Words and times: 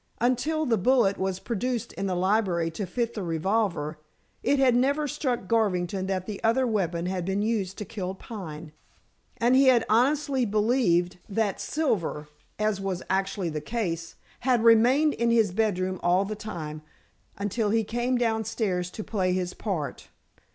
Until 0.19 0.65
the 0.65 0.79
bullet 0.79 1.19
was 1.19 1.37
produced 1.39 1.93
in 1.93 2.07
the 2.07 2.15
library 2.15 2.71
to 2.71 2.87
fit 2.87 3.13
the 3.13 3.21
revolver 3.21 3.99
it 4.41 4.57
had 4.57 4.75
never 4.75 5.07
struck 5.07 5.47
Garvington 5.47 6.07
that 6.07 6.25
the 6.25 6.43
other 6.43 6.65
weapon 6.65 7.05
had 7.05 7.23
been 7.23 7.43
used 7.43 7.77
to 7.77 7.85
kill 7.85 8.15
Pine. 8.15 8.71
And 9.37 9.55
he 9.55 9.65
had 9.65 9.85
honestly 9.87 10.43
believed 10.43 11.19
that 11.29 11.61
Silver 11.61 12.27
as 12.57 12.81
was 12.81 13.03
actually 13.11 13.49
the 13.49 13.61
case 13.61 14.15
had 14.39 14.63
remained 14.63 15.13
in 15.13 15.29
his 15.29 15.51
bedroom 15.51 15.99
all 16.01 16.25
the 16.25 16.35
time, 16.35 16.81
until 17.37 17.69
he 17.69 17.83
came 17.83 18.17
downstairs 18.17 18.89
to 18.89 19.03
play 19.03 19.33
his 19.33 19.53
part. 19.53 20.09